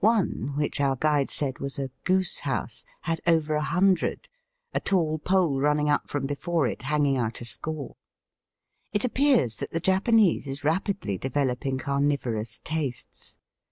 One, 0.00 0.54
which 0.56 0.80
our 0.80 0.96
guide 0.96 1.30
said 1.30 1.60
was" 1.60 1.78
a 1.78 1.92
goose 2.02 2.40
house," 2.40 2.84
had 3.02 3.20
over 3.28 3.54
a 3.54 3.62
hundred, 3.62 4.28
a 4.74 4.80
tall 4.80 5.20
pole 5.20 5.60
running 5.60 5.88
up 5.88 6.10
from 6.10 6.26
before 6.26 6.66
it 6.66 6.82
hanging 6.82 7.16
out 7.16 7.40
a 7.40 7.44
score. 7.44 7.94
It 8.92 9.04
appears 9.04 9.58
that 9.58 9.70
the 9.70 9.78
Japanese 9.78 10.48
is 10.48 10.64
rapidly 10.64 11.16
de 11.16 11.30
veloping 11.30 11.78
carnivorous 11.78 12.60
tastes. 12.64 13.38